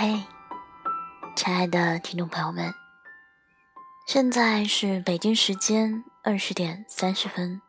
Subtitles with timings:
[0.00, 0.22] 嘿，
[1.34, 2.72] 亲爱的听众朋友们，
[4.06, 7.60] 现在是北京时间二十点三十分，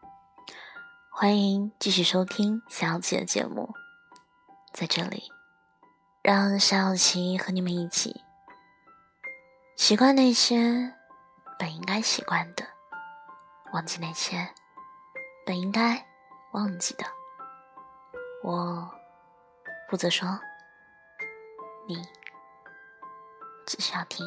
[1.09, 3.73] 欢迎继续收听小琪的节目。
[4.71, 5.23] 在这里，
[6.21, 8.23] 让小琪和你们一起
[9.75, 10.93] 习惯那些
[11.57, 12.63] 本应该习惯的，
[13.73, 14.47] 忘记那些
[15.47, 16.05] 本应该
[16.51, 17.05] 忘记的。
[18.43, 18.87] 我
[19.89, 20.39] 负责说。
[21.87, 22.07] 你
[23.69, 24.25] 只需要听。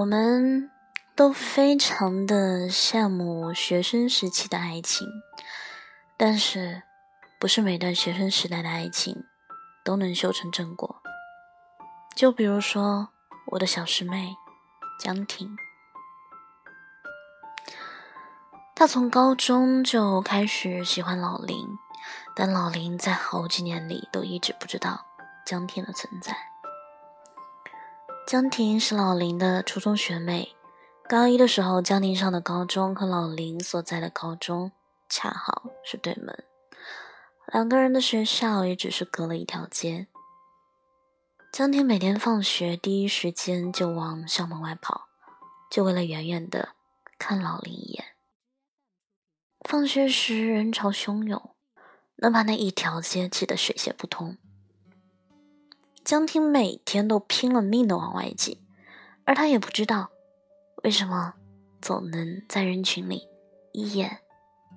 [0.00, 0.70] 我们
[1.14, 5.06] 都非常的羡慕学生时期的爱情，
[6.16, 6.82] 但是
[7.38, 9.26] 不是每段学生时代的爱情
[9.84, 11.02] 都能修成正果。
[12.16, 13.10] 就比如说
[13.48, 14.34] 我的小师妹
[14.98, 15.54] 江婷，
[18.74, 21.66] 她从高中就开始喜欢老林，
[22.34, 25.04] 但老林在好几年里都一直不知道
[25.44, 26.49] 江婷的存在。
[28.30, 30.54] 江婷是老林的初中学妹，
[31.08, 34.70] 高一的时候，江婷上的高中和老林所在的高中
[35.08, 36.44] 恰好是对门，
[37.52, 40.06] 两个人的学校也只是隔了一条街。
[41.52, 45.08] 江婷每天放学第一时间就往校门外跑，
[45.68, 46.76] 就为了远远的
[47.18, 48.14] 看老林一眼。
[49.68, 51.56] 放学时人潮汹涌，
[52.18, 54.38] 能把那一条街挤得水泄不通。
[56.04, 58.60] 江婷每天都拼了命的往外挤，
[59.24, 60.10] 而她也不知道
[60.82, 61.34] 为什么
[61.80, 63.28] 总能在人群里
[63.72, 64.18] 一眼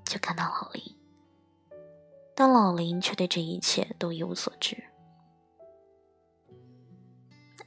[0.05, 0.83] 就看到老林，
[2.35, 4.83] 但老林却对这一切都一无所知。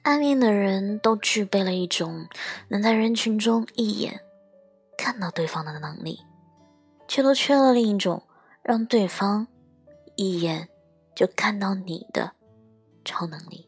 [0.02, 2.28] 暗恋的人都具备了一种
[2.68, 4.20] 能在人群中一眼
[4.96, 6.20] 看到对方的能力，
[7.08, 8.22] 却都缺了另一种
[8.62, 9.48] 让对方
[10.14, 10.68] 一眼
[11.16, 12.35] 就看到你的。
[13.06, 13.66] 超能力。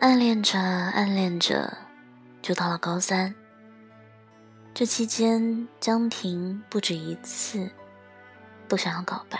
[0.00, 1.78] 暗恋着，暗恋着，
[2.42, 3.34] 就到了高三。
[4.74, 7.70] 这期间，江婷不止一次。
[8.68, 9.38] 都想要告白，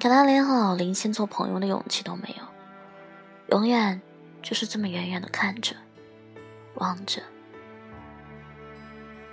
[0.00, 2.44] 可他连和老林先做朋友的勇气都没有，
[3.56, 4.00] 永远
[4.42, 5.74] 就是这么远远的看着，
[6.74, 7.22] 望着。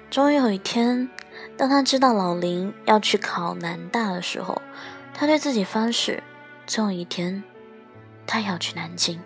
[0.09, 1.09] 终于有一天，
[1.57, 4.61] 当他知道老林要去考南大的时候，
[5.13, 6.21] 他对自己发誓，
[6.67, 7.43] 总有一天，
[8.27, 9.19] 他要去南京。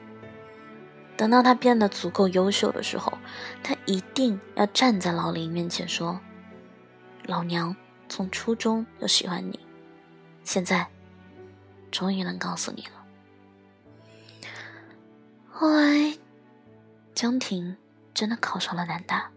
[1.17, 3.17] 等到他变得足够优秀的时候，
[3.63, 6.19] 他一定要站在老林面前说
[7.25, 7.75] ：“老娘。”
[8.09, 9.59] 从初中就喜欢你，
[10.43, 10.89] 现在
[11.91, 13.05] 终于能告诉你了。
[15.49, 16.17] 后来，
[17.13, 17.77] 江婷
[18.13, 19.31] 真的考上了南大，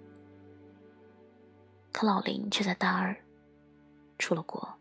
[1.92, 3.16] 可老林却在大二
[4.18, 4.78] 出了国。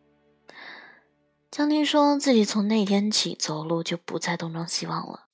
[1.50, 5.28] 江婷说自己从那天起走路就不再东张西望了，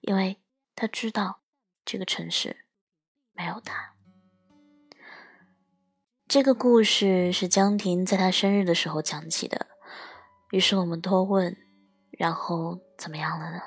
[0.00, 0.40] 因为
[0.74, 1.40] 他知道
[1.84, 2.64] 这个城市
[3.32, 3.94] 没有他。
[6.28, 9.66] 这个故事是江婷在她生日的时候讲起的，
[10.50, 11.56] 于是我们多问，
[12.10, 13.62] 然后怎么样了呢？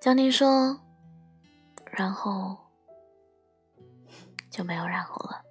[0.00, 0.80] 江婷说，
[1.92, 2.56] 然后
[4.50, 5.42] 就没有然后了，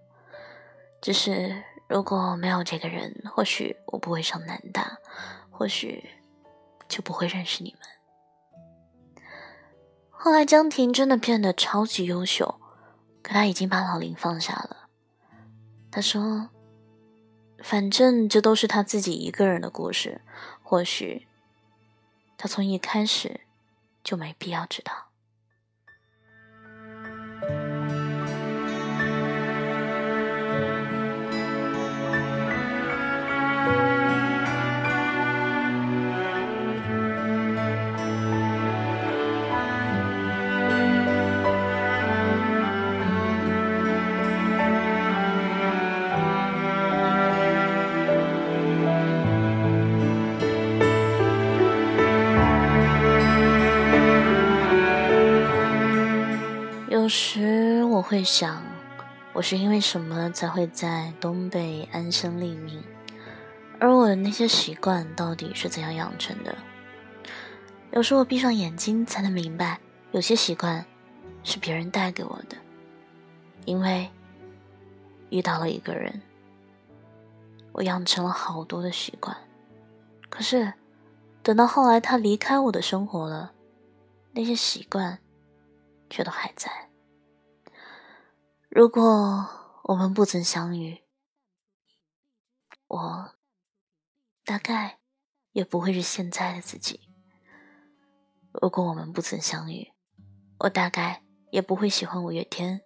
[1.00, 4.98] 只是如果没有这个人，或许我不会上南大，
[5.52, 6.10] 或许
[6.88, 9.24] 就不会认识你们。
[10.10, 12.59] 后来江婷真的变得超级优秀。
[13.30, 14.90] 可他已经把老林放下了。
[15.92, 16.50] 他说
[17.62, 20.22] ：“反正这都是他自己一个人的故事，
[20.64, 21.28] 或许
[22.40, 23.42] 他从一开始
[24.04, 25.09] 就没必要知道。”
[57.10, 58.64] 有时我会想，
[59.34, 62.84] 我是因为什么才会在东北安身立命？
[63.80, 66.56] 而我的那些习惯到底是怎样养成的？
[67.94, 69.80] 有时我闭上眼睛才能明白，
[70.12, 70.86] 有些习惯
[71.44, 72.56] 是别人带给我的，
[73.66, 74.08] 因为
[75.32, 76.22] 遇到了一个人，
[77.72, 79.36] 我养成了好多的习惯。
[80.30, 80.72] 可是
[81.42, 83.52] 等到后来他离开我的生活了，
[84.32, 85.18] 那些习惯
[86.08, 86.70] 却都还在。
[88.70, 89.02] 如果
[89.86, 91.04] 我们不曾相遇，
[92.86, 93.34] 我
[94.46, 95.00] 大概
[95.54, 97.10] 也不会是现在的自己。
[98.52, 99.92] 如果我们不曾相遇，
[100.60, 102.82] 我大概也不会喜欢五月天，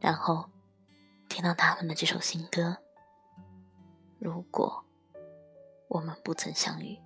[0.00, 0.50] 然后
[1.28, 2.78] 听到他们的这首新歌。
[4.18, 4.84] 如果
[5.90, 6.98] 我们不曾相遇。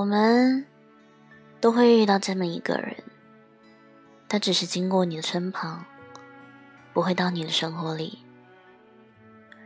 [0.00, 0.64] 我们
[1.60, 2.96] 都会遇到这么一个人，
[4.30, 5.84] 他只是经过你的身旁，
[6.94, 8.20] 不会到你的生活里，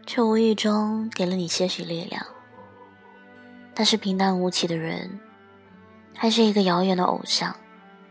[0.05, 2.27] 却无意中给了你些许力量。
[3.77, 5.21] 他是平淡无奇的人，
[6.17, 7.55] 还是一个遥远的偶像，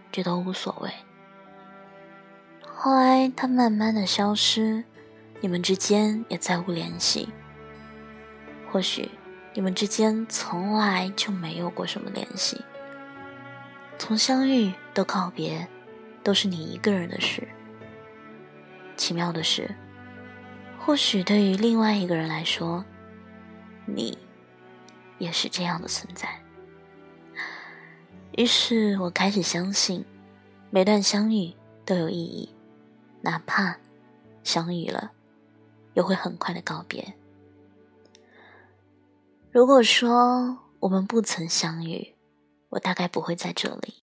[0.09, 0.89] 这都无所谓。
[2.73, 4.85] 后来他慢慢的消失，
[5.41, 7.27] 你们之间也再无联系。
[8.71, 9.11] 或许。
[9.53, 12.59] 你们之间从来就没有过什么联系，
[13.99, 15.67] 从相遇到告别，
[16.23, 17.47] 都是你一个人的事。
[18.97, 19.73] 奇妙的是，
[20.79, 22.83] 或许对于另外一个人来说，
[23.85, 24.17] 你
[25.19, 26.27] 也是这样的存在。
[28.35, 30.03] 于是我开始相信，
[30.71, 31.53] 每段相遇
[31.85, 32.49] 都有意义，
[33.21, 33.77] 哪怕
[34.43, 35.11] 相遇了，
[35.93, 37.13] 又会很快的告别。
[39.53, 42.15] 如果说我们不曾相遇，
[42.69, 44.01] 我大概不会在这里。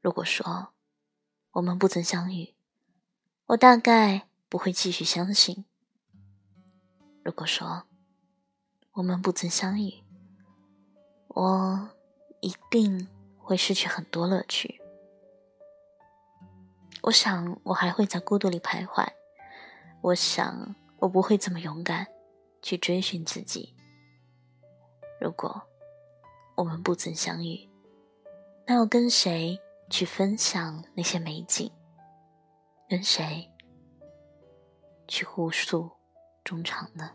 [0.00, 0.68] 如果说
[1.50, 2.54] 我们不曾相遇，
[3.46, 5.64] 我大概不会继续相信。
[7.24, 7.88] 如果说
[8.92, 10.04] 我们不曾相遇，
[11.26, 11.90] 我
[12.40, 13.08] 一定
[13.38, 14.80] 会失去很多乐趣。
[17.02, 19.08] 我想我还会在孤独里徘徊。
[20.02, 22.06] 我想我不会这么勇敢
[22.62, 23.74] 去追寻自己。
[25.26, 25.60] 如果
[26.54, 27.68] 我们不曾相遇，
[28.64, 31.68] 那要跟谁去分享那些美景？
[32.88, 33.50] 跟谁
[35.08, 35.90] 去互诉
[36.44, 37.10] 衷肠呢？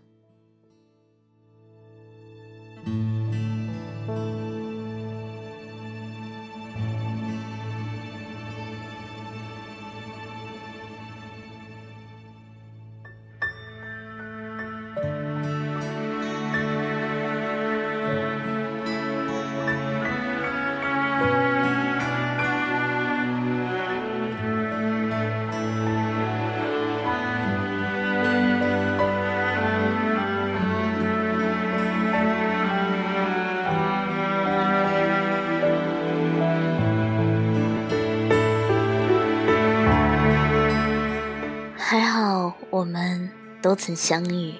[42.70, 43.30] 我们
[43.62, 44.56] 都曾相遇，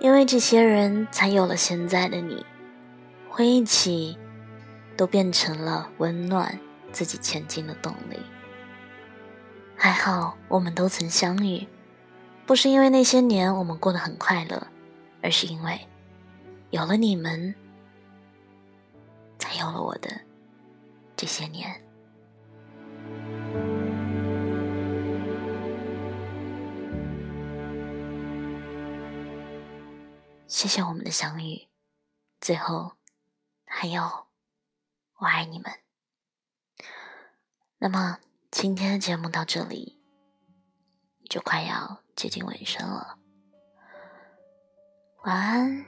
[0.00, 2.44] 因为这些人才有了现在的你。
[3.28, 4.16] 回忆起，
[4.96, 6.58] 都变成了温暖
[6.90, 8.18] 自己前进的动力。
[9.76, 11.68] 还好，我们都曾相遇，
[12.46, 14.66] 不是因为那些年我们过得很快乐，
[15.22, 15.78] 而是因为
[16.70, 17.54] 有了你们，
[19.38, 20.08] 才有了我的
[21.14, 21.85] 这些年。
[30.56, 31.68] 谢谢我们的相遇，
[32.40, 32.92] 最后
[33.66, 34.26] 还有
[35.16, 35.70] 我爱你们。
[37.76, 38.20] 那么
[38.50, 40.00] 今天的节目到这里
[41.28, 43.18] 就快要接近尾声了，
[45.24, 45.84] 晚安，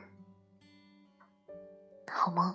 [2.07, 2.55] 好梦。